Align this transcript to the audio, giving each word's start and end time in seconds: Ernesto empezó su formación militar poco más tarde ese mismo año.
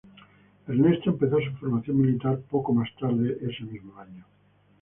Ernesto 0.67 1.11
empezó 1.11 1.39
su 1.39 1.51
formación 1.57 2.01
militar 2.01 2.39
poco 2.49 2.73
más 2.73 2.89
tarde 2.99 3.37
ese 3.39 3.63
mismo 3.65 3.95
año. 3.99 4.25